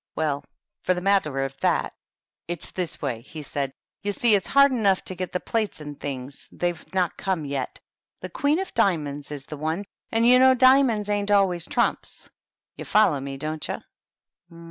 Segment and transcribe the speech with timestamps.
[0.15, 0.43] "Well,
[0.81, 1.93] for the matter of that,
[2.47, 5.99] it's this way," he said." You see, it's hard enough to get the plates and
[5.99, 7.79] things; they've not come yet
[8.21, 12.31] The Queen of Diamonds is the one; and you know diamonds ain't always trumps.
[12.77, 13.77] You follow me, don't you?"